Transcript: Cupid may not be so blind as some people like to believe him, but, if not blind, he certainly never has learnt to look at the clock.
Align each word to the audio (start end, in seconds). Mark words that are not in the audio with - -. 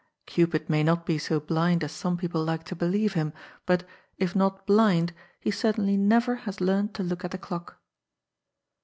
Cupid 0.25 0.67
may 0.67 0.81
not 0.81 1.05
be 1.05 1.19
so 1.19 1.39
blind 1.39 1.83
as 1.83 1.91
some 1.91 2.17
people 2.17 2.43
like 2.43 2.63
to 2.63 2.75
believe 2.75 3.13
him, 3.13 3.33
but, 3.67 3.87
if 4.17 4.35
not 4.35 4.65
blind, 4.65 5.13
he 5.39 5.51
certainly 5.51 5.95
never 5.95 6.33
has 6.37 6.59
learnt 6.59 6.95
to 6.95 7.03
look 7.03 7.23
at 7.23 7.29
the 7.29 7.37
clock. 7.37 7.77